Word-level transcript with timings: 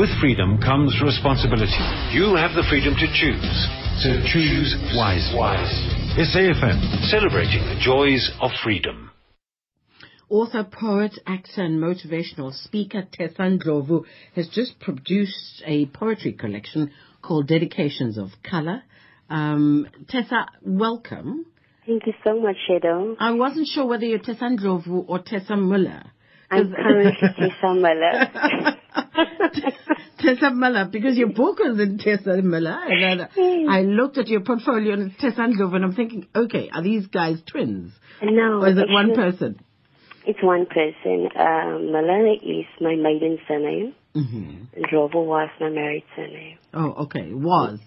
With 0.00 0.18
freedom 0.18 0.56
comes 0.56 0.98
responsibility. 1.04 1.84
You 2.10 2.34
have 2.34 2.56
the 2.56 2.64
freedom 2.70 2.94
to 2.94 3.06
choose. 3.12 3.68
So 4.00 4.08
choose 4.32 4.74
wisely. 4.96 5.36
SAFM, 6.16 7.04
celebrating 7.10 7.60
the 7.68 7.78
joys 7.78 8.30
of 8.40 8.50
freedom. 8.64 9.10
Author, 10.30 10.64
poet, 10.64 11.18
actor, 11.26 11.64
and 11.64 11.78
motivational 11.78 12.54
speaker 12.64 13.06
Tessa 13.12 13.42
Ndlovu 13.42 14.06
has 14.36 14.48
just 14.48 14.80
produced 14.80 15.62
a 15.66 15.84
poetry 15.84 16.32
collection 16.32 16.92
called 17.20 17.46
Dedications 17.46 18.16
of 18.16 18.30
Color. 18.42 18.82
Um, 19.28 19.86
Tessa, 20.08 20.46
welcome. 20.62 21.44
Thank 21.86 22.06
you 22.06 22.14
so 22.24 22.40
much, 22.40 22.56
Shado. 22.66 23.16
I 23.20 23.32
wasn't 23.32 23.66
sure 23.66 23.84
whether 23.84 24.06
you're 24.06 24.18
Tessa 24.18 24.44
Ndlovu 24.44 25.04
or 25.08 25.18
Tessa 25.18 25.58
Muller. 25.58 26.04
I'm 26.50 26.72
currently 26.72 27.12
Tessa 27.20 27.74
Muller. 27.74 28.76
Tessa 30.18 30.50
Muller, 30.50 30.88
because 30.90 31.16
your 31.16 31.28
book 31.28 31.58
was 31.58 31.78
in 31.80 31.98
Tessa 31.98 32.42
Muller, 32.42 32.78
and 32.88 33.02
then 33.02 33.68
I 33.68 33.82
looked 33.82 34.18
at 34.18 34.28
your 34.28 34.40
portfolio 34.40 34.94
and 34.94 35.10
it's 35.10 35.20
Tessa 35.20 35.40
Ndlovu, 35.40 35.76
and 35.76 35.84
I'm 35.84 35.94
thinking, 35.94 36.26
okay, 36.34 36.70
are 36.72 36.82
these 36.82 37.06
guys 37.06 37.38
twins? 37.50 37.92
No. 38.22 38.60
Or 38.62 38.68
is 38.68 38.78
it 38.78 38.88
one 38.88 39.14
person? 39.14 39.60
It's 40.26 40.42
one 40.42 40.66
person. 40.66 41.28
Uh, 41.34 41.78
Muller 41.78 42.34
is 42.34 42.66
my 42.80 42.94
maiden 42.94 43.38
surname, 43.48 43.94
hmm 44.14 44.64
and 44.74 44.86
was 44.92 45.48
my 45.60 45.68
married 45.70 46.04
surname. 46.14 46.58
Oh, 46.74 47.04
okay. 47.04 47.32
Was. 47.32 47.78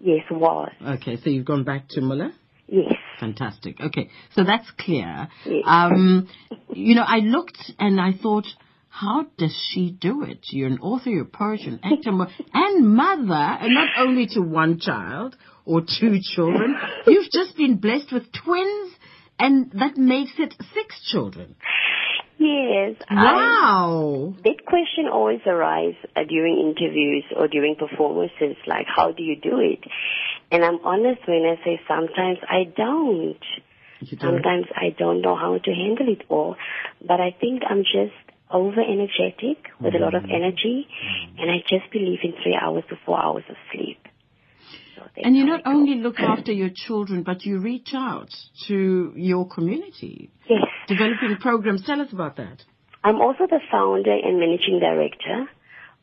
Yes, 0.00 0.24
was. 0.30 0.72
Okay, 0.84 1.16
so 1.22 1.30
you've 1.30 1.44
gone 1.44 1.64
back 1.64 1.88
to 1.90 2.00
Muller? 2.00 2.32
Yes. 2.66 2.94
Fantastic. 3.20 3.80
Okay, 3.80 4.08
so 4.34 4.44
that's 4.44 4.68
clear. 4.78 5.28
Yes. 5.44 5.62
Um, 5.66 6.28
you 6.72 6.94
know, 6.94 7.04
I 7.06 7.18
looked 7.18 7.72
and 7.78 8.00
I 8.00 8.12
thought, 8.20 8.46
how 8.94 9.24
does 9.38 9.56
she 9.70 9.90
do 9.90 10.22
it? 10.22 10.40
You're 10.50 10.68
an 10.68 10.78
author, 10.80 11.08
you're 11.08 11.22
a 11.22 11.24
poet, 11.24 11.60
you're 11.62 11.74
an 11.74 11.80
actor, 11.82 12.10
and 12.52 12.94
mother, 12.94 13.32
and 13.62 13.72
not 13.74 13.88
only 13.98 14.26
to 14.34 14.40
one 14.42 14.78
child 14.78 15.34
or 15.64 15.80
two 15.80 16.18
children. 16.34 16.76
You've 17.06 17.30
just 17.32 17.56
been 17.56 17.78
blessed 17.78 18.12
with 18.12 18.24
twins, 18.44 18.92
and 19.38 19.70
that 19.72 19.96
makes 19.96 20.32
it 20.38 20.54
six 20.74 20.88
children. 21.10 21.54
Yes. 22.38 22.96
I, 23.08 23.14
Wow. 23.14 24.34
that 24.44 24.66
question 24.66 25.06
always 25.10 25.40
arises 25.46 25.96
uh, 26.14 26.24
during 26.28 26.58
interviews 26.58 27.24
or 27.36 27.48
during 27.48 27.76
performances, 27.76 28.56
like, 28.66 28.86
how 28.94 29.12
do 29.12 29.22
you 29.22 29.36
do 29.36 29.58
it? 29.60 29.80
And 30.50 30.64
I'm 30.64 30.80
honest 30.84 31.20
when 31.26 31.44
I 31.46 31.56
say 31.64 31.80
sometimes 31.88 32.38
I 32.48 32.64
don't. 32.76 33.38
Don't- 34.02 34.20
Sometimes 34.20 34.66
I 34.74 34.90
don't 34.98 35.22
know 35.22 35.36
how 35.36 35.56
to 35.58 35.70
handle 35.72 36.08
it 36.12 36.24
all, 36.28 36.56
but 37.06 37.20
I 37.20 37.30
think 37.40 37.62
I'm 37.70 37.84
just 37.84 38.12
over 38.52 38.80
energetic 38.80 39.58
with 39.80 39.94
a 39.94 39.98
lot 39.98 40.14
of 40.14 40.22
mm-hmm. 40.22 40.32
energy, 40.32 40.86
mm-hmm. 40.86 41.38
and 41.40 41.50
I 41.50 41.58
just 41.68 41.90
believe 41.92 42.20
in 42.22 42.34
three 42.42 42.58
hours 42.60 42.84
to 42.90 42.96
four 43.04 43.22
hours 43.22 43.44
of 43.48 43.56
sleep. 43.72 43.98
So 44.96 45.02
And 45.16 45.36
you 45.36 45.46
how 45.46 45.56
not 45.56 45.66
only 45.66 45.96
look 45.96 46.20
after 46.20 46.52
your 46.52 46.70
children, 46.74 47.22
but 47.22 47.44
you 47.44 47.58
reach 47.58 47.90
out 47.94 48.30
to 48.68 49.12
your 49.16 49.48
community, 49.48 50.30
yes, 50.48 50.62
developing 50.86 51.36
programs. 51.40 51.84
Tell 51.84 52.00
us 52.00 52.12
about 52.12 52.36
that. 52.36 52.62
I'm 53.04 53.20
also 53.20 53.46
the 53.48 53.60
founder 53.70 54.12
and 54.12 54.38
managing 54.38 54.78
director 54.78 55.48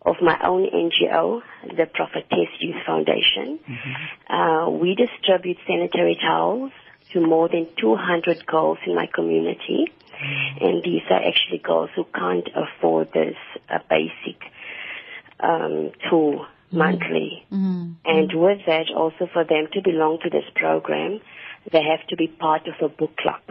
of 0.06 0.16
my 0.22 0.38
own 0.44 0.66
NGO, 0.66 1.42
the 1.76 1.86
Prophetess 1.94 2.50
Youth 2.60 2.82
Foundation. 2.86 3.60
Mm-hmm. 3.60 4.34
Uh, 4.34 4.70
we 4.70 4.96
distribute 4.96 5.58
sanitary 5.68 6.18
towels 6.22 6.72
to 7.14 7.22
more 7.22 7.50
than 7.50 7.68
200 7.80 8.46
girls 8.46 8.78
in 8.86 8.96
my 8.96 9.08
community. 9.14 9.92
And 10.62 10.84
these 10.84 11.02
are 11.10 11.22
actually 11.28 11.60
girls 11.60 11.90
who 11.96 12.06
can't 12.14 12.48
afford 12.56 13.12
this 13.14 13.38
uh, 13.70 13.80
basic 13.90 14.42
um, 15.40 15.92
tool 16.10 16.46
monthly. 16.72 17.46
And 18.06 18.32
with 18.34 18.60
that, 18.68 18.90
also 18.96 19.28
for 19.32 19.44
them 19.44 19.68
to 19.74 19.82
belong 19.82 20.20
to 20.24 20.30
this 20.30 20.46
program, 20.56 21.22
they 21.72 21.84
have 21.84 22.06
to 22.08 22.16
be 22.16 22.28
part 22.28 22.68
of 22.68 22.74
a 22.82 22.90
book 22.90 23.16
club. 23.18 23.42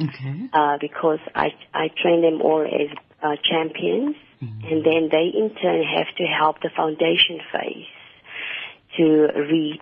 Okay. 0.00 0.48
uh, 0.52 0.78
because 0.80 1.18
I, 1.34 1.48
I 1.74 1.88
train 2.00 2.22
them 2.22 2.40
all 2.40 2.62
as 2.64 2.96
uh, 3.20 3.34
champions, 3.42 4.14
and 4.40 4.84
then 4.84 5.08
they 5.10 5.32
in 5.34 5.50
turn 5.60 5.82
have 5.82 6.14
to 6.18 6.24
help 6.24 6.60
the 6.62 6.70
foundation 6.76 7.40
phase 7.52 7.86
to 8.96 9.26
read 9.34 9.80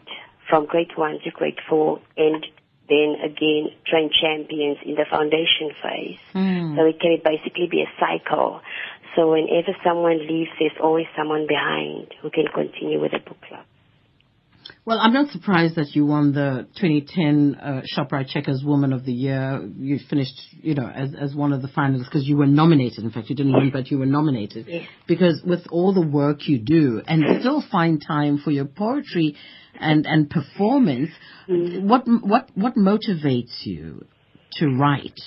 from 0.48 0.64
grade 0.64 0.92
one 0.96 1.18
to 1.24 1.30
grade 1.30 1.58
four, 1.68 2.00
and 2.16 2.46
then 2.88 3.16
again 3.22 3.70
train 3.86 4.10
champions 4.10 4.78
in 4.84 4.94
the 4.94 5.04
foundation 5.08 5.70
phase. 5.82 6.18
Hmm. 6.32 6.76
So 6.76 6.84
it 6.86 7.00
can 7.00 7.18
basically 7.24 7.66
be 7.66 7.82
a 7.82 7.90
cycle. 7.98 8.60
So 9.14 9.32
whenever 9.32 9.74
someone 9.82 10.18
leaves, 10.18 10.50
there's 10.58 10.76
always 10.80 11.06
someone 11.16 11.46
behind 11.46 12.14
who 12.20 12.30
can 12.30 12.46
continue 12.48 13.00
with 13.00 13.12
the 13.12 13.18
book 13.18 13.40
club. 13.40 13.64
Well, 14.86 15.00
I'm 15.00 15.12
not 15.12 15.32
surprised 15.32 15.74
that 15.74 15.96
you 15.96 16.06
won 16.06 16.32
the 16.32 16.68
2010 16.76 17.56
uh, 17.56 17.82
Shoprite 17.92 18.28
Checkers 18.28 18.62
Woman 18.64 18.92
of 18.92 19.04
the 19.04 19.12
Year. 19.12 19.68
You 19.76 19.98
finished, 20.08 20.40
you 20.62 20.76
know, 20.76 20.86
as, 20.86 21.12
as 21.12 21.34
one 21.34 21.52
of 21.52 21.60
the 21.60 21.66
finalists 21.66 22.04
because 22.04 22.24
you 22.24 22.36
were 22.36 22.46
nominated. 22.46 23.02
In 23.02 23.10
fact, 23.10 23.28
you 23.28 23.34
didn't 23.34 23.52
win, 23.52 23.70
but 23.72 23.90
you 23.90 23.98
were 23.98 24.06
nominated. 24.06 24.68
Because 25.08 25.42
with 25.44 25.66
all 25.72 25.92
the 25.92 26.06
work 26.06 26.46
you 26.46 26.60
do 26.60 27.02
and 27.04 27.40
still 27.40 27.64
find 27.68 28.00
time 28.00 28.38
for 28.38 28.52
your 28.52 28.64
poetry 28.64 29.34
and, 29.74 30.06
and 30.06 30.30
performance, 30.30 31.10
what, 31.48 32.04
what, 32.06 32.50
what 32.54 32.76
motivates 32.76 33.64
you 33.66 34.06
to 34.52 34.68
write? 34.68 35.20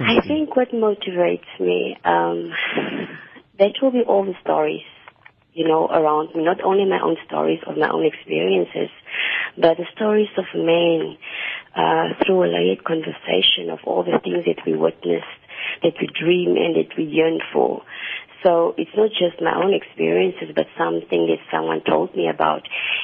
I 0.00 0.26
think 0.26 0.56
what 0.56 0.72
motivates 0.72 1.46
me, 1.60 1.96
um, 2.04 2.50
that 3.60 3.74
will 3.80 3.92
be 3.92 4.02
all 4.08 4.24
the 4.24 4.34
stories, 4.42 4.82
you 5.52 5.66
know, 5.66 5.86
around 5.86 6.34
me. 6.34 6.44
Not 6.44 6.62
only 6.62 6.84
my 6.84 7.00
own 7.02 7.16
stories 7.26 7.60
of 7.66 7.76
my 7.76 7.88
own 7.90 8.04
experiences, 8.06 8.90
but 9.56 9.76
the 9.76 9.86
stories 9.94 10.30
of 10.38 10.44
men 10.54 11.16
uh, 11.74 12.14
through 12.24 12.44
a 12.44 12.50
layered 12.50 12.84
conversation 12.84 13.70
of 13.70 13.80
all 13.84 14.02
the 14.04 14.18
things 14.22 14.44
that 14.46 14.64
we 14.66 14.76
witnessed, 14.76 15.26
that 15.82 15.94
we 16.00 16.08
dream 16.08 16.56
and 16.56 16.76
that 16.76 16.96
we 16.96 17.04
yearn 17.04 17.40
for. 17.52 17.82
So 18.42 18.74
it's 18.78 18.90
not 18.96 19.10
just 19.10 19.40
my 19.42 19.54
own 19.54 19.74
experiences, 19.74 20.50
but 20.54 20.66
something 20.78 21.28
that 21.28 21.40
someone 21.52 21.82
told 21.84 22.14
me 22.16 22.28
about. 22.28 22.62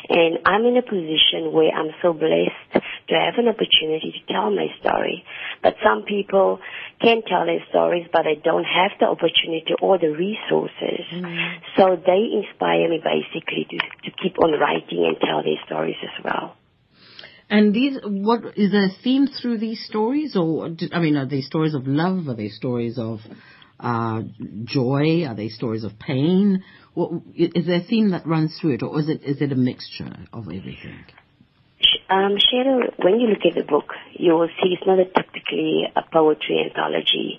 And 0.09 0.39
I'm 0.47 0.65
in 0.65 0.77
a 0.77 0.83
position 0.83 1.53
where 1.53 1.71
I'm 1.71 1.93
so 2.03 2.13
blessed 2.13 2.85
to 3.09 3.15
have 3.15 3.35
an 3.37 3.49
opportunity 3.49 4.15
to 4.17 4.33
tell 4.33 4.51
my 4.51 4.69
story. 4.81 5.25
But 5.63 5.77
some 5.85 6.05
people 6.05 6.61
can 7.01 7.23
tell 7.23 7.45
their 7.45 7.65
stories, 7.69 8.07
but 8.13 8.23
they 8.25 8.41
don't 8.43 8.65
have 8.65 8.93
the 8.99 9.07
opportunity 9.07 9.75
or 9.81 9.99
the 9.99 10.09
resources. 10.09 11.05
Mm-hmm. 11.13 11.65
So 11.77 11.97
they 12.01 12.33
inspire 12.33 12.89
me 12.89 13.01
basically 13.05 13.67
to, 13.71 13.77
to 13.77 14.11
keep 14.23 14.41
on 14.43 14.53
writing 14.59 15.05
and 15.05 15.17
tell 15.21 15.43
their 15.43 15.61
stories 15.67 15.97
as 16.03 16.25
well. 16.25 16.57
And 17.49 17.73
these, 17.73 17.99
what 18.03 18.57
is 18.57 18.73
there 18.73 18.87
a 18.87 19.03
theme 19.05 19.29
through 19.29 19.59
these 19.59 19.85
stories, 19.87 20.35
or 20.35 20.69
I 20.93 20.99
mean, 20.99 21.17
are 21.17 21.27
they 21.27 21.43
stories 21.43 21.75
of 21.75 21.87
love? 21.87 22.27
Are 22.29 22.35
they 22.35 22.49
stories 22.49 22.99
of 22.99 23.21
uh, 23.81 24.23
joy? 24.65 25.25
Are 25.27 25.35
they 25.35 25.49
stories 25.49 25.85
of 25.85 25.99
pain? 25.99 26.63
What, 26.95 27.11
is 27.35 27.67
there 27.67 27.81
a 27.81 27.85
theme 27.85 28.11
that 28.11 28.27
runs 28.27 28.57
through 28.61 28.75
it, 28.75 28.83
or 28.83 28.99
is 29.01 29.09
it 29.09 29.23
is 29.23 29.41
it 29.41 29.53
a 29.53 29.57
mixture 29.57 30.17
of 30.33 30.45
everything? 30.45 31.05
Um, 32.09 32.37
Cheryl, 32.39 32.93
when 33.05 33.21
you 33.21 33.29
look 33.29 33.45
at 33.45 33.55
the 33.55 33.65
book, 33.65 33.93
you 34.15 34.33
will 34.33 34.49
see 34.49 34.75
it's 34.75 34.87
not 34.87 34.99
a 34.99 35.05
typically 35.05 35.85
a 35.95 36.03
poetry 36.11 36.65
anthology 36.65 37.39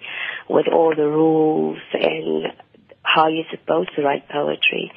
with 0.49 0.67
all 0.67 0.93
the 0.95 1.07
rules 1.07 1.79
and 1.93 2.53
how 3.01 3.27
you're 3.27 3.49
supposed 3.49 3.89
to 3.95 4.03
write 4.03 4.29
poetry. 4.29 4.91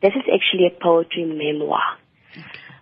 This 0.00 0.12
is 0.14 0.22
actually 0.32 0.68
a 0.68 0.82
poetry 0.82 1.24
memoir. 1.24 1.82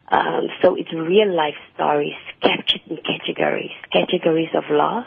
Um, 0.08 0.48
so 0.62 0.76
it's 0.76 0.92
real 0.92 1.34
life 1.34 1.56
stories 1.74 2.14
captured 2.42 2.82
in 2.88 2.98
categories. 2.98 3.72
Categories 3.90 4.50
of 4.54 4.64
love, 4.70 5.04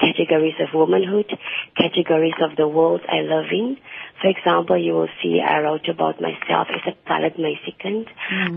categories 0.00 0.54
of 0.60 0.68
womanhood, 0.74 1.30
categories 1.76 2.34
of 2.42 2.56
the 2.56 2.66
world 2.66 3.02
I 3.08 3.20
live 3.20 3.50
in. 3.52 3.76
For 4.20 4.28
example, 4.28 4.76
you 4.76 4.92
will 4.92 5.08
see 5.22 5.40
I 5.40 5.60
wrote 5.60 5.88
about 5.88 6.20
myself 6.20 6.68
as 6.70 6.92
a 6.92 7.08
colored 7.08 7.38
Mexican. 7.38 8.06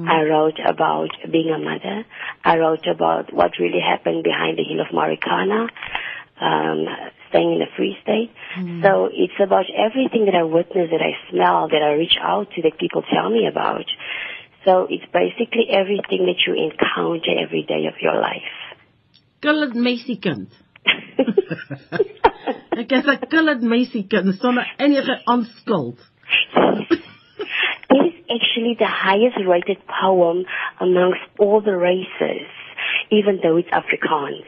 I 0.10 0.24
wrote 0.24 0.60
about 0.66 1.10
being 1.32 1.50
a 1.52 1.60
mother. 1.60 2.06
I 2.44 2.58
wrote 2.58 2.88
about 2.88 3.34
what 3.34 3.52
really 3.60 3.80
happened 3.80 4.24
behind 4.24 4.58
the 4.58 4.64
hill 4.64 4.82
of 4.82 4.88
Marikana, 4.88 5.70
um, 6.42 6.86
staying 7.30 7.54
in 7.54 7.60
the 7.60 7.72
Free 7.78 7.96
State. 8.04 8.32
So 8.84 9.10
it's 9.12 9.40
about 9.40 9.66
everything 9.76 10.26
that 10.26 10.36
I 10.36 10.44
witness, 10.44 10.90
that 10.92 11.02
I 11.02 11.14
smell, 11.30 11.68
that 11.70 11.82
I 11.82 11.94
reach 11.94 12.18
out 12.22 12.52
to, 12.52 12.62
that 12.64 12.78
people 12.78 13.04
tell 13.14 13.30
me 13.30 13.48
about. 13.48 13.86
So 14.66 14.88
it's 14.90 15.06
basically 15.12 15.68
everything 15.70 16.26
that 16.28 16.40
you 16.48 16.54
encounter 16.56 17.32
every 17.38 17.64
day 17.64 17.86
of 17.88 17.96
your 18.02 18.16
life. 18.16 18.52
Colored 19.42 19.76
Mexicans. 19.76 20.50
Ek 22.78 22.92
is 22.92 23.06
'n 23.08 23.18
colored 23.30 23.62
Mexican 23.64 24.34
sonder 24.42 24.66
enige. 24.80 25.16
It 27.90 28.06
is 28.08 28.14
actually 28.36 28.76
the 28.80 28.88
highest 28.88 29.38
rated 29.48 29.78
poem 29.88 30.46
amongst 30.80 31.22
all 31.38 31.62
the 31.62 31.76
races, 31.78 32.48
even 33.12 33.40
though 33.44 33.58
it's 33.58 33.70
Afrikaans. 33.70 34.46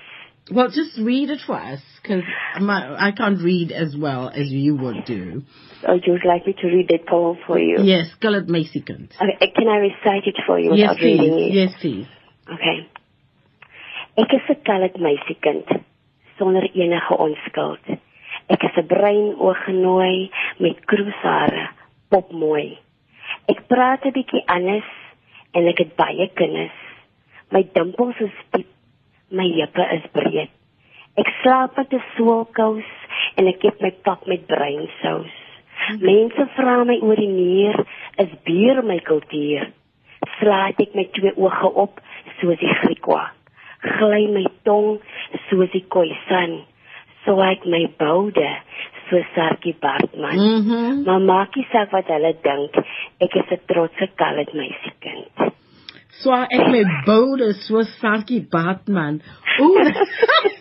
Well, 0.52 0.68
just 0.70 0.98
read 1.00 1.30
it 1.32 1.42
for 1.46 1.56
us, 1.56 1.82
because 2.02 2.24
I 2.56 3.12
can't 3.18 3.42
read 3.42 3.72
as 3.72 3.96
well 3.98 4.30
as 4.30 4.48
you 4.52 4.76
would 4.76 5.06
do. 5.06 5.42
Oh, 5.88 5.96
you 6.06 6.14
would 6.14 6.26
like 6.26 6.46
me 6.46 6.54
to 6.62 6.68
read 6.68 6.88
that 6.90 7.08
poem 7.08 7.38
for 7.48 7.60
you? 7.60 7.78
Yes, 7.84 8.10
Skullet 8.20 8.48
Meesikant. 8.48 9.10
Okay, 9.22 9.38
uh, 9.42 9.46
can 9.56 9.68
I 9.68 9.78
recite 9.78 10.26
it 10.28 10.38
for 10.46 10.60
you 10.60 10.74
Yes, 10.76 10.90
without 10.90 11.04
reading 11.04 11.34
please. 11.34 11.50
it? 11.50 11.54
Yes, 11.54 11.72
please. 11.82 12.08
Okay. 12.52 12.88
Ek 14.18 14.34
is 14.34 14.42
'n 14.50 14.56
kallet 14.64 14.96
meisiekind 14.98 15.85
sonder 16.38 16.70
enige 16.74 17.18
onskuld. 17.18 17.86
Ek 18.48 18.64
is 18.64 18.76
'n 18.78 18.88
brein 18.88 19.36
oorgenooi 19.40 20.30
met 20.58 20.86
kroeshare, 20.86 21.70
popmooi. 22.10 22.78
Ek 23.48 23.68
praat 23.68 24.06
'n 24.06 24.12
bietjie 24.12 24.44
anders 24.46 24.90
en 25.54 25.68
ek 25.68 25.78
het 25.78 25.96
baie 25.96 26.30
kennis. 26.34 26.78
My 27.52 27.64
dimpels 27.74 28.20
is 28.20 28.36
diep, 28.52 28.68
my 29.30 29.48
heupe 29.48 29.86
is 29.96 30.06
breed. 30.12 30.52
Ek 31.16 31.30
slaap 31.42 31.78
met 31.78 31.94
'n 31.94 32.04
swoelkous 32.16 32.90
en 33.36 33.48
ek 33.48 33.64
eet 33.64 33.82
my 33.82 33.92
pap 34.04 34.28
met 34.28 34.48
breinsous. 34.48 35.36
Mense 36.00 36.48
vra 36.56 36.84
my 36.84 36.98
oor 37.02 37.16
die 37.16 37.30
muur, 37.30 37.86
is 38.18 38.32
bier 38.44 38.84
my 38.84 39.00
kultuur. 39.00 39.72
Slaat 40.40 40.80
ek 40.80 40.96
my 40.96 41.06
twee 41.14 41.34
oë 41.36 41.72
op 41.74 42.00
soos 42.40 42.60
die 42.60 42.74
Griekwa. 42.82 43.32
Gly 43.86 44.24
my 44.34 44.46
tong 44.66 45.00
soos 45.50 45.72
die 45.74 45.86
Khoisan. 45.90 46.64
So 47.26 47.38
ek 47.42 47.66
my 47.70 47.86
boude 48.00 48.48
soos 49.10 49.28
Sarkie 49.36 49.76
Bartman. 49.82 50.38
Mm-hmm. 50.38 51.04
Maar 51.06 51.22
maak 51.22 51.58
nie 51.58 51.68
saak 51.72 51.94
wat 51.94 52.10
hulle 52.14 52.34
dink, 52.46 52.78
ek 53.22 53.38
is 53.42 53.54
'n 53.58 53.62
trotse 53.70 54.10
kallet 54.18 54.52
meisiekind. 54.54 55.54
So 56.22 56.34
ek 56.34 56.68
my 56.74 56.84
boude 57.06 57.54
so 57.66 57.84
Sarkie 58.02 58.42
Batman. 58.42 59.22
Ooh. 59.62 59.78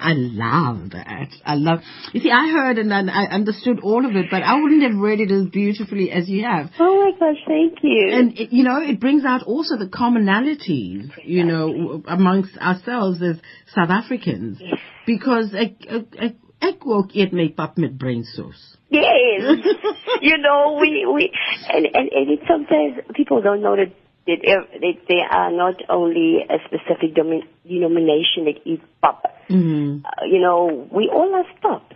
I 0.00 0.14
love 0.14 0.90
that. 0.90 1.28
I 1.44 1.54
love. 1.54 1.80
You 2.12 2.20
see, 2.20 2.30
I 2.30 2.48
heard 2.48 2.78
and 2.78 2.92
I 2.92 3.24
understood 3.26 3.80
all 3.80 4.04
of 4.04 4.16
it, 4.16 4.26
but 4.30 4.42
I 4.42 4.60
wouldn't 4.60 4.82
have 4.82 4.98
read 4.98 5.20
it 5.20 5.30
as 5.30 5.46
beautifully 5.46 6.10
as 6.10 6.28
you 6.28 6.44
have. 6.44 6.70
Oh 6.78 7.04
my 7.04 7.12
gosh, 7.18 7.42
thank 7.46 7.78
you. 7.82 8.08
And 8.12 8.38
it, 8.38 8.52
you 8.52 8.64
know, 8.64 8.80
it 8.80 8.98
brings 8.98 9.24
out 9.24 9.42
also 9.42 9.76
the 9.76 9.86
commonalities, 9.86 11.10
you 11.24 11.44
know, 11.44 12.02
amongst 12.06 12.56
ourselves 12.56 13.22
as 13.22 13.36
South 13.74 13.90
Africans, 13.90 14.60
because 15.06 15.54
ek 15.54 15.86
ek 15.86 16.06
ek 16.18 16.36
ek 16.62 16.86
ook 16.86 17.12
eet 17.12 17.32
my 17.32 17.48
pap 17.56 17.76
met 17.76 17.98
brain 17.98 18.24
sauce. 18.24 18.76
Yes. 18.90 19.58
you 20.20 20.38
know, 20.38 20.78
we, 20.80 21.06
we, 21.06 21.30
and, 21.72 21.86
and, 21.86 22.10
and 22.10 22.30
it 22.30 22.40
sometimes 22.48 22.98
people 23.14 23.40
don't 23.40 23.62
know 23.62 23.76
that, 23.76 23.92
that, 24.26 24.40
that 24.44 24.94
they 25.08 25.22
are 25.30 25.52
not 25.52 25.76
only 25.88 26.38
a 26.48 26.58
specific 26.66 27.14
denomination 27.14 28.46
that 28.46 28.58
eat 28.64 28.82
pop. 29.00 29.22
Mm. 29.50 30.04
Uh, 30.04 30.24
you 30.26 30.40
know, 30.40 30.88
we 30.92 31.10
all 31.12 31.30
love 31.30 31.46
pop. 31.60 31.92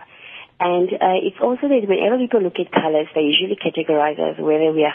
And 0.61 0.89
uh, 0.89 1.19
it's 1.23 1.37
also 1.43 1.69
that 1.69 1.83
whenever 1.89 2.19
people 2.19 2.41
look 2.41 2.59
at 2.59 2.71
colors, 2.73 3.09
they 3.15 3.23
usually 3.23 3.57
categorize 3.57 4.19
us 4.19 4.39
whether 4.39 4.73
we 4.73 4.85
are 4.85 4.95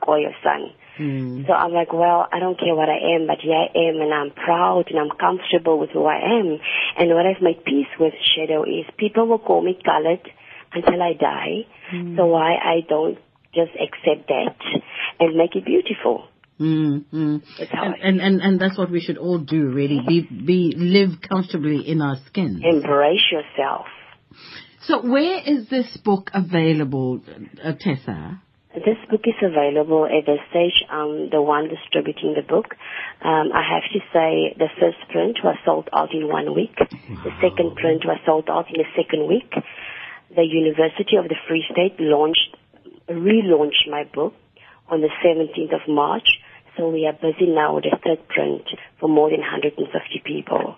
Khoi, 0.00 0.24
or 0.24 0.34
San. 0.42 0.70
Mm. 0.98 1.46
So 1.46 1.52
I'm 1.52 1.72
like, 1.72 1.92
well, 1.92 2.28
I 2.32 2.40
don't 2.40 2.58
care 2.58 2.74
what 2.74 2.88
I 2.88 3.16
am, 3.16 3.26
but 3.26 3.38
here 3.40 3.54
I 3.54 3.68
am, 3.88 4.00
and 4.00 4.12
I'm 4.12 4.30
proud 4.32 4.90
and 4.90 4.98
I'm 4.98 5.16
comfortable 5.16 5.78
with 5.78 5.90
who 5.90 6.04
I 6.04 6.38
am. 6.38 6.58
And 6.98 7.14
what 7.14 7.24
I've 7.26 7.40
made 7.42 7.64
peace 7.64 7.88
with, 7.98 8.14
Shado, 8.34 8.62
is 8.62 8.84
people 8.98 9.26
will 9.26 9.38
call 9.38 9.62
me 9.62 9.78
colored 9.82 10.28
until 10.72 11.00
I 11.02 11.14
die. 11.14 11.66
So 12.16 12.26
why 12.26 12.56
I 12.56 12.80
don't 12.86 13.18
just 13.54 13.72
accept 13.72 14.28
that 14.28 14.56
and 15.20 15.36
make 15.36 15.56
it 15.56 15.64
beautiful. 15.64 16.28
Mm, 16.60 17.04
mm. 17.12 17.42
And, 17.72 17.94
and 18.02 18.20
and 18.20 18.40
and 18.40 18.60
that's 18.60 18.76
what 18.76 18.90
we 18.90 19.00
should 19.00 19.18
all 19.18 19.38
do, 19.38 19.68
really. 19.68 20.00
Be 20.06 20.22
be 20.22 20.74
live 20.76 21.20
comfortably 21.20 21.88
in 21.88 22.02
our 22.02 22.16
skin. 22.26 22.60
embrace 22.64 23.30
yourself. 23.30 23.86
So, 24.82 25.02
where 25.02 25.40
is 25.44 25.68
this 25.68 25.98
book 25.98 26.30
available, 26.32 27.20
uh, 27.62 27.72
Tessa? 27.78 28.40
This 28.74 28.98
book 29.10 29.22
is 29.24 29.34
available 29.42 30.06
at 30.06 30.26
this 30.26 30.38
stage. 30.50 30.84
I'm 30.90 31.30
the 31.30 31.42
one 31.42 31.68
distributing 31.68 32.34
the 32.34 32.46
book. 32.46 32.74
Um, 33.24 33.50
I 33.52 33.62
have 33.64 33.86
to 33.92 34.00
say 34.12 34.54
the 34.56 34.68
first 34.78 34.98
print 35.10 35.38
was 35.42 35.56
sold 35.64 35.88
out 35.92 36.14
in 36.14 36.28
one 36.28 36.54
week. 36.54 36.76
The 36.78 37.32
second 37.42 37.74
print 37.76 38.04
was 38.04 38.18
sold 38.24 38.48
out 38.48 38.66
in 38.68 38.78
the 38.78 38.88
second 38.94 39.26
week. 39.26 39.50
The 40.34 40.44
University 40.44 41.16
of 41.16 41.28
the 41.28 41.36
Free 41.48 41.64
State 41.72 41.98
launched, 41.98 42.56
relaunched 43.08 43.90
my 43.90 44.04
book 44.04 44.34
on 44.88 45.00
the 45.00 45.10
17th 45.24 45.74
of 45.74 45.88
March. 45.88 46.28
So 46.78 46.88
we 46.90 47.06
are 47.06 47.12
busy 47.12 47.50
now 47.50 47.74
with 47.74 47.84
the 47.84 47.98
third 48.04 48.28
print 48.28 48.62
for 49.00 49.08
more 49.08 49.30
than 49.30 49.40
150 49.40 50.22
people. 50.24 50.76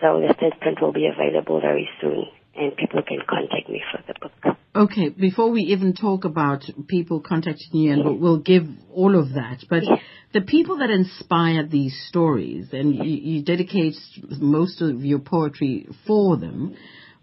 So 0.00 0.20
the 0.26 0.34
third 0.40 0.58
print 0.60 0.80
will 0.80 0.94
be 0.94 1.06
available 1.06 1.60
very 1.60 1.88
soon 2.00 2.24
and 2.56 2.74
people 2.74 3.02
can 3.02 3.18
contact 3.28 3.68
me 3.68 3.82
for 3.92 4.02
the 4.06 4.14
book. 4.18 4.56
Okay, 4.74 5.10
before 5.10 5.50
we 5.50 5.60
even 5.62 5.94
talk 5.94 6.24
about 6.24 6.64
people 6.88 7.20
contacting 7.20 7.74
you, 7.74 7.92
and 7.92 8.04
we'll, 8.04 8.16
we'll 8.16 8.38
give 8.38 8.66
all 8.92 9.18
of 9.18 9.34
that, 9.34 9.58
but 9.68 9.82
the 10.32 10.40
people 10.40 10.78
that 10.78 10.90
inspire 10.90 11.66
these 11.66 11.96
stories, 12.08 12.68
and 12.72 12.94
you, 12.94 13.02
you 13.02 13.42
dedicate 13.42 13.94
most 14.38 14.80
of 14.80 15.04
your 15.04 15.18
poetry 15.18 15.88
for 16.06 16.36
them, 16.36 16.76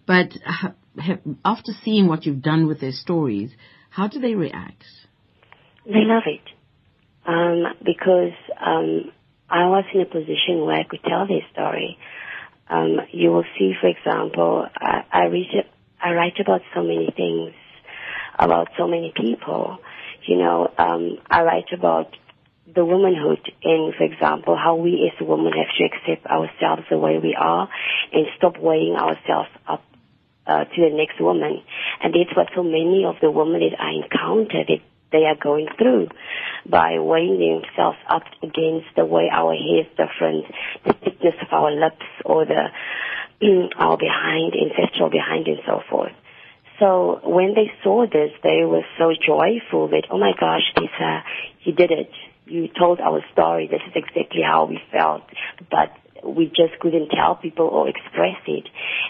but 0.06 0.28
ha, 0.46 0.74
ha, 1.00 1.18
after 1.44 1.72
seeing 1.84 2.08
what 2.08 2.26
you've 2.26 2.42
done 2.42 2.68
with 2.68 2.80
their 2.80 2.92
stories, 2.92 3.52
how 3.90 4.08
do 4.08 4.20
they 4.20 4.36
react? 4.36 4.84
They 5.86 6.04
love 6.04 6.24
it. 6.26 6.57
Um, 7.28 7.66
because 7.84 8.34
um, 8.60 9.12
I 9.50 9.68
was 9.68 9.84
in 9.94 10.02
a 10.02 10.06
position 10.06 10.66
where 10.66 10.78
I 10.78 10.84
could 10.84 11.04
tell 11.04 11.28
this 11.28 11.44
story. 11.52 11.98
Um, 12.70 13.00
you 13.12 13.32
will 13.32 13.46
see, 13.58 13.74
for 13.80 13.88
example, 13.88 14.66
I, 14.76 15.04
I, 15.12 15.26
read, 15.26 15.48
I 16.02 16.14
write 16.14 16.40
about 16.40 16.62
so 16.74 16.82
many 16.82 17.14
things, 17.16 17.54
about 18.40 18.70
so 18.78 18.88
many 18.88 19.14
people. 19.16 19.78
You 20.26 20.38
know, 20.38 20.74
um, 20.78 21.18
I 21.30 21.44
write 21.44 21.72
about 21.74 22.16
the 22.74 22.84
womanhood 22.84 23.40
and, 23.64 23.94
for 23.96 24.04
example, 24.04 24.58
how 24.58 24.76
we 24.76 25.10
as 25.12 25.26
women 25.26 25.54
have 25.54 25.72
to 25.78 25.84
accept 25.86 26.26
ourselves 26.28 26.84
the 26.90 26.98
way 26.98 27.20
we 27.20 27.36
are 27.40 27.70
and 28.12 28.26
stop 28.38 28.58
weighing 28.58 28.96
ourselves 28.96 29.50
up 29.68 29.84
uh, 30.46 30.66
to 30.66 30.76
the 30.76 30.96
next 30.96 31.22
woman. 31.22 31.62
And 32.02 32.14
that's 32.14 32.36
what 32.36 32.48
so 32.56 32.64
many 32.64 33.06
of 33.06 33.16
the 33.22 33.32
women 33.32 33.62
that 33.62 33.80
I 33.80 34.04
encounter 34.04 34.64
that 34.68 34.82
they 35.12 35.24
are 35.26 35.36
going 35.42 35.68
through 35.78 36.08
by 36.70 37.00
weighing 37.00 37.40
themselves 37.40 37.98
up 38.10 38.24
against 38.44 38.88
the 38.96 39.06
way 39.06 39.30
our 39.32 39.54
hair 39.54 39.82
is 39.82 39.88
different, 39.96 40.46
the 40.86 40.94
thickness 40.94 41.36
of 41.42 41.48
our 41.52 41.72
lips 41.72 42.06
or 42.26 42.46
the 42.46 42.68
our 43.78 43.98
behind, 43.98 44.54
ancestral 44.54 45.10
behind 45.10 45.48
and 45.48 45.60
so 45.66 45.82
forth. 45.90 46.12
So 46.80 47.20
when 47.24 47.56
they 47.56 47.72
saw 47.84 48.06
this, 48.06 48.32
they 48.44 48.64
were 48.64 48.86
so 48.98 49.12
joyful 49.14 49.90
that, 49.90 50.04
oh 50.12 50.20
my 50.20 50.34
gosh, 50.40 50.74
Lisa, 50.80 51.24
you 51.64 51.74
did 51.74 51.92
it. 51.92 52.12
You 52.46 52.68
told 52.68 53.00
our 53.00 53.24
story. 53.34 53.68
This 53.68 53.82
is 53.88 53.94
exactly 53.96 54.42
how 54.42 54.66
we 54.66 54.80
felt. 54.92 55.24
But 55.72 55.92
we 56.24 56.48
just 56.48 56.80
couldn't 56.80 57.10
tell 57.10 57.36
people 57.36 57.68
or 57.68 57.90
express 57.90 58.38
it. 58.48 58.68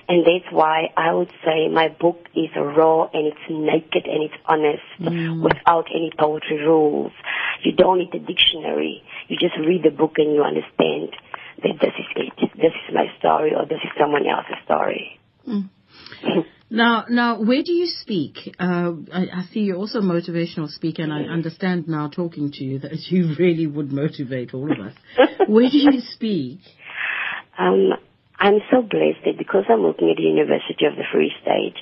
And 0.07 0.25
that's 0.25 0.51
why 0.51 0.93
I 0.95 1.13
would 1.13 1.31
say 1.43 1.67
my 1.71 1.89
book 1.89 2.25
is 2.35 2.49
raw 2.55 3.09
and 3.13 3.27
it's 3.27 3.47
naked 3.49 4.05
and 4.05 4.23
it's 4.23 4.39
honest 4.45 4.83
without 4.99 5.85
any 5.93 6.11
poetry 6.17 6.57
rules. 6.57 7.11
You 7.63 7.73
don't 7.73 7.99
need 7.99 8.13
a 8.13 8.19
dictionary. 8.19 9.03
You 9.27 9.37
just 9.37 9.57
read 9.57 9.83
the 9.83 9.91
book 9.91 10.13
and 10.17 10.33
you 10.33 10.43
understand 10.43 11.15
that 11.63 11.79
this 11.81 11.93
is 11.97 12.05
it. 12.15 12.51
This 12.55 12.73
is 12.87 12.93
my 12.93 13.07
story 13.19 13.53
or 13.55 13.65
this 13.65 13.79
is 13.83 13.91
someone 13.99 14.25
else's 14.27 14.57
story. 14.65 15.19
Now, 16.69 17.05
now, 17.09 17.41
where 17.41 17.63
do 17.63 17.71
you 17.71 17.87
speak? 17.87 18.53
Uh, 18.59 18.91
I, 19.13 19.21
I 19.33 19.43
see 19.53 19.61
you're 19.61 19.77
also 19.77 19.99
a 19.99 20.01
motivational 20.01 20.67
speaker, 20.69 21.01
and 21.01 21.13
I 21.13 21.21
understand 21.21 21.87
now 21.87 22.09
talking 22.09 22.51
to 22.51 22.63
you 22.63 22.79
that 22.79 22.91
you 23.09 23.35
really 23.39 23.67
would 23.67 23.91
motivate 23.91 24.53
all 24.53 24.69
of 24.71 24.79
us. 24.79 24.93
where 25.47 25.69
do 25.69 25.77
you 25.77 26.01
speak? 26.01 26.59
Um, 27.57 27.93
I'm 28.39 28.59
so 28.69 28.81
blessed 28.81 29.25
that 29.25 29.37
because 29.37 29.65
I'm 29.67 29.81
working 29.83 30.11
at 30.11 30.17
the 30.17 30.23
University 30.23 30.85
of 30.85 30.95
the 30.95 31.03
Free 31.11 31.31
State, 31.41 31.75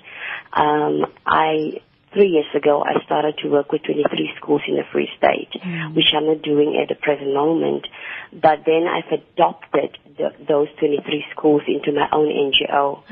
um, 0.54 1.06
I 1.26 1.82
three 2.14 2.30
years 2.30 2.46
ago 2.56 2.82
I 2.82 3.04
started 3.04 3.38
to 3.44 3.50
work 3.50 3.74
with 3.74 3.84
23 3.84 4.32
schools 4.38 4.62
in 4.70 4.76
the 4.76 4.84
Free 4.94 5.10
State, 5.18 5.52
which 5.94 6.14
I'm 6.16 6.26
not 6.28 6.42
doing 6.42 6.80
at 6.82 6.88
the 6.88 6.96
present 6.96 7.34
moment. 7.34 7.88
But 8.32 8.64
then 8.66 8.88
I've 8.88 9.12
adopted 9.12 9.98
the, 10.18 10.32
those 10.48 10.70
23 10.80 11.26
schools 11.32 11.62
into 11.68 11.92
my 11.92 12.08
own 12.14 12.28
NGO. 12.32 13.04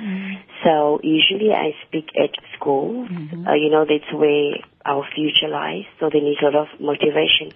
So 0.63 1.01
usually 1.03 1.51
I 1.51 1.75
speak 1.85 2.07
at 2.15 2.31
schools. 2.55 3.09
Uh, 3.45 3.53
you 3.55 3.69
know, 3.69 3.83
that's 3.83 4.07
where 4.13 4.55
our 4.85 5.05
future 5.15 5.47
lies. 5.47 5.85
So 5.99 6.09
they 6.11 6.19
need 6.19 6.37
a 6.41 6.45
lot 6.45 6.55
of 6.55 6.79
motivation. 6.79 7.51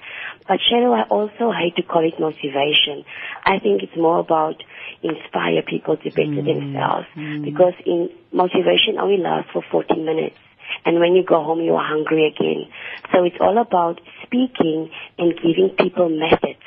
But 0.48 0.60
Shado, 0.60 0.96
I 0.96 1.04
also 1.10 1.52
hate 1.52 1.76
to 1.76 1.84
call 1.84 2.08
it 2.08 2.20
motivation. 2.20 3.04
I 3.44 3.60
think 3.60 3.84
it's 3.84 3.96
more 3.96 4.20
about 4.20 4.64
inspire 5.04 5.62
people 5.62 5.98
to 5.98 6.10
better 6.10 6.42
mm, 6.42 6.46
themselves 6.46 7.08
mm. 7.16 7.44
because 7.44 7.74
in 7.86 8.10
motivation 8.32 8.98
only 9.00 9.18
lasts 9.18 9.52
for 9.54 9.64
40 9.72 10.02
minutes 10.02 10.38
and 10.86 11.00
when 11.00 11.16
you 11.16 11.24
go 11.24 11.44
home 11.44 11.62
you 11.62 11.76
are 11.76 11.88
hungry 11.88 12.28
again 12.28 12.66
so 13.12 13.24
it's 13.24 13.38
all 13.40 13.58
about 13.60 14.02
speaking 14.24 14.90
and 15.20 15.36
giving 15.36 15.70
people 15.78 16.10
methods 16.10 16.60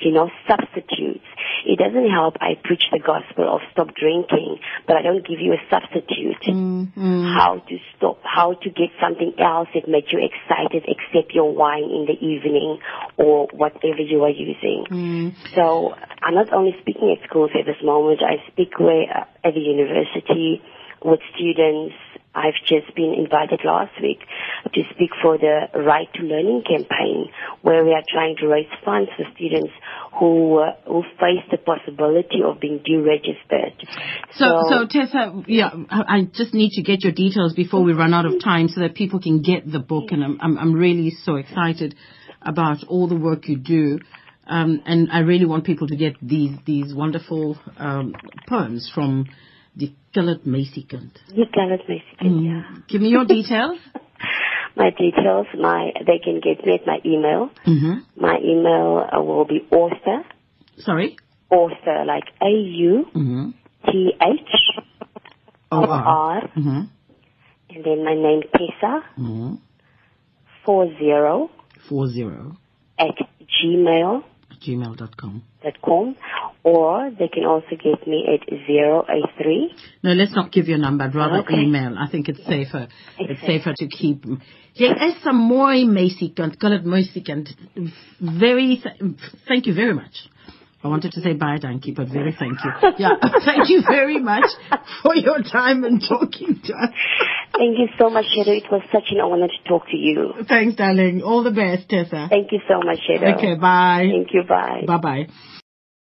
you 0.00 0.12
know 0.12 0.30
substitutes 0.46 1.24
It 1.64 1.78
doesn't 1.78 2.10
help 2.10 2.36
I 2.40 2.58
preach 2.62 2.84
the 2.90 2.98
gospel 2.98 3.54
of 3.54 3.60
stop 3.72 3.94
drinking, 3.94 4.58
but 4.86 4.96
I 4.96 5.02
don't 5.02 5.26
give 5.26 5.40
you 5.40 5.52
a 5.52 5.62
substitute. 5.70 6.42
Mm-hmm. 6.46 7.34
How 7.34 7.58
to 7.58 7.76
stop, 7.96 8.20
how 8.24 8.54
to 8.54 8.70
get 8.70 8.90
something 9.00 9.34
else 9.38 9.68
that 9.74 9.88
makes 9.88 10.12
you 10.12 10.18
excited 10.18 10.84
except 10.86 11.32
your 11.32 11.52
wine 11.54 11.84
in 11.84 12.06
the 12.06 12.18
evening 12.18 12.78
or 13.16 13.48
whatever 13.52 14.02
you 14.02 14.22
are 14.24 14.30
using. 14.30 14.84
Mm. 14.90 15.34
So 15.54 15.94
I'm 16.22 16.34
not 16.34 16.52
only 16.52 16.74
speaking 16.80 17.16
at 17.16 17.28
schools 17.28 17.50
at 17.58 17.66
this 17.66 17.82
moment, 17.82 18.20
I 18.22 18.44
speak 18.50 18.78
where, 18.78 19.04
uh, 19.10 19.24
at 19.48 19.54
the 19.54 19.60
university 19.60 20.62
with 21.04 21.20
students. 21.34 21.94
I've 22.34 22.56
just 22.66 22.94
been 22.96 23.14
invited 23.18 23.60
last 23.64 23.92
week 24.00 24.20
to 24.72 24.80
speak 24.94 25.10
for 25.22 25.36
the 25.36 25.68
Right 25.74 26.08
to 26.14 26.22
Learning 26.22 26.62
campaign, 26.66 27.30
where 27.60 27.84
we 27.84 27.92
are 27.92 28.02
trying 28.08 28.36
to 28.40 28.46
raise 28.46 28.68
funds 28.84 29.10
for 29.16 29.24
students 29.36 29.70
who 30.18 30.58
uh, 30.58 30.74
who 30.86 31.02
face 31.20 31.44
the 31.50 31.58
possibility 31.58 32.40
of 32.44 32.58
being 32.58 32.80
deregistered. 32.80 33.74
So, 34.34 34.64
so 34.68 34.86
Tessa, 34.88 35.42
yeah, 35.46 35.70
I 35.90 36.02
I 36.08 36.22
just 36.32 36.54
need 36.54 36.70
to 36.72 36.82
get 36.82 37.02
your 37.04 37.12
details 37.12 37.52
before 37.52 37.82
we 37.82 37.92
run 37.92 38.14
out 38.14 38.24
of 38.24 38.42
time 38.42 38.68
so 38.68 38.80
that 38.80 38.94
people 38.94 39.20
can 39.20 39.42
get 39.42 39.70
the 39.70 39.78
book. 39.78 40.10
And 40.10 40.24
I'm, 40.24 40.38
I'm, 40.40 40.58
I'm 40.58 40.72
really 40.72 41.10
so 41.10 41.36
excited 41.36 41.94
about 42.40 42.84
all 42.88 43.08
the 43.08 43.16
work 43.16 43.48
you 43.48 43.58
do. 43.58 43.98
Um, 44.46 44.82
and 44.86 45.08
I 45.12 45.20
really 45.20 45.46
want 45.46 45.64
people 45.64 45.86
to 45.86 45.96
get 45.96 46.14
these, 46.20 46.56
these 46.66 46.92
wonderful, 46.92 47.58
um, 47.78 48.14
poems 48.48 48.90
from 48.92 49.26
the 49.76 49.92
Killet 50.14 50.44
Kant. 50.88 51.18
you 51.28 51.44
can 51.52 51.70
it 51.72 51.80
basically, 51.86 52.46
yeah. 52.46 52.62
Give 52.88 53.00
me 53.00 53.08
your 53.08 53.24
details. 53.24 53.78
My 54.76 54.88
details, 54.90 55.46
my 55.58 55.90
they 56.06 56.18
can 56.18 56.40
get 56.40 56.64
me 56.64 56.74
at 56.74 56.86
my 56.86 56.98
email. 57.04 57.50
Mm-hmm. 57.66 58.20
My 58.20 58.38
email 58.38 59.06
uh, 59.14 59.20
will 59.22 59.44
be 59.44 59.60
author, 59.70 60.24
Sorry. 60.78 61.16
author 61.50 62.04
like 62.06 62.24
A 62.40 62.48
U. 62.48 63.04
T 63.86 64.12
H 64.18 64.80
O 65.70 65.84
R, 65.84 66.42
Mm-hmm. 66.56 66.80
and 67.70 67.84
then 67.84 68.04
my 68.04 68.14
name 68.14 68.42
Tessa 68.52 69.04
Mm-hmm. 69.18 69.54
four 70.64 70.86
zero 70.98 71.50
Four 71.88 72.08
zero 72.08 72.56
at 72.98 73.14
gmail 73.62 74.22
gmail 74.66 74.96
dot 74.96 75.16
com. 75.18 75.42
Or 76.64 77.10
they 77.10 77.26
can 77.28 77.44
also 77.44 77.70
get 77.70 78.06
me 78.06 78.24
at 78.32 78.48
zero 78.66 79.04
eight 79.08 79.30
three. 79.42 79.74
No, 80.04 80.12
let's 80.12 80.32
not 80.34 80.52
give 80.52 80.68
your 80.68 80.78
number. 80.78 81.04
I'd 81.04 81.14
rather 81.14 81.38
Okay. 81.40 81.62
email. 81.62 81.96
I 81.98 82.06
think 82.08 82.28
it's 82.28 82.44
safer. 82.46 82.86
It's 83.18 83.32
It's 83.32 83.40
safer 83.40 83.72
to 83.76 83.86
keep. 83.88 84.24
Jy 84.78 84.86
is 85.08 85.26
'n 85.26 85.34
mooi. 85.36 85.82
Kan 86.36 86.70
dit 86.70 86.84
meisiekant. 86.84 87.48
Very 88.20 88.76
th- 88.76 88.96
thank 89.48 89.66
you 89.66 89.74
very 89.74 89.92
much. 89.94 90.28
I 90.84 90.88
wanted 90.88 91.12
to 91.12 91.20
say 91.20 91.34
bye, 91.34 91.58
dankie, 91.58 91.92
but 91.94 92.08
very 92.08 92.32
thank 92.32 92.64
you. 92.64 92.72
Yeah, 92.98 93.14
thank 93.44 93.68
you 93.68 93.82
very 93.82 94.18
much 94.18 94.46
for 95.02 95.14
your 95.14 95.40
time 95.42 95.84
and 95.84 96.00
talking 96.02 96.60
to 96.64 96.72
us. 96.74 96.90
Thank 97.56 97.78
you 97.78 97.88
so 97.98 98.10
much, 98.10 98.24
Shado. 98.36 98.56
It 98.56 98.68
was 98.70 98.82
such 98.90 99.10
an 99.12 99.20
honor 99.20 99.46
to 99.46 99.68
talk 99.68 99.86
to 99.90 99.96
you. 99.96 100.32
Thanks, 100.48 100.74
darling. 100.76 101.22
All 101.22 101.42
the 101.44 101.52
best, 101.52 101.88
Tessa. 101.88 102.26
Thank 102.28 102.50
you 102.50 102.60
so 102.68 102.80
much, 102.84 102.98
Shado. 103.08 103.36
Okay, 103.36 103.54
bye. 103.54 104.08
Thank 104.10 104.32
you. 104.34 104.42
Bye. 104.42 104.82
Bye 104.86 104.98
bye. 104.98 105.26